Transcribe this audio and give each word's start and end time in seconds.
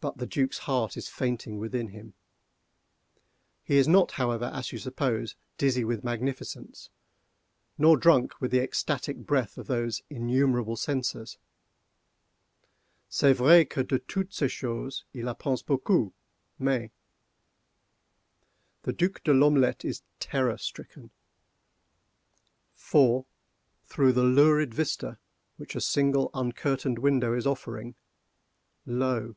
But 0.00 0.18
the 0.18 0.26
Duc's 0.26 0.58
heart 0.58 0.96
is 0.96 1.08
fainting 1.08 1.58
within 1.58 1.88
him. 1.88 2.14
He 3.64 3.78
is 3.78 3.88
not, 3.88 4.12
however, 4.12 4.44
as 4.44 4.70
you 4.70 4.78
suppose, 4.78 5.34
dizzy 5.56 5.84
with 5.84 6.04
magnificence, 6.04 6.88
nor 7.76 7.96
drunk 7.96 8.40
with 8.40 8.52
the 8.52 8.62
ecstatic 8.62 9.16
breath 9.26 9.58
of 9.58 9.66
those 9.66 10.00
innumerable 10.08 10.76
censers. 10.76 11.36
C'est 13.08 13.32
vrai 13.34 13.64
que 13.68 13.82
de 13.82 13.98
toutes 13.98 14.32
ces 14.34 14.52
choses 14.52 15.02
il 15.12 15.26
a 15.26 15.34
pensé 15.34 15.66
beaucoup—mais! 15.66 16.92
The 18.82 18.92
Duc 18.92 19.24
De 19.24 19.32
L'Omelette 19.32 19.84
is 19.84 20.02
terror 20.20 20.58
stricken; 20.58 21.10
for, 22.76 23.26
through 23.84 24.12
the 24.12 24.22
lurid 24.22 24.72
vista 24.72 25.18
which 25.56 25.74
a 25.74 25.80
single 25.80 26.30
uncurtained 26.34 27.00
window 27.00 27.34
is 27.34 27.46
affording, 27.46 27.96
lo! 28.86 29.34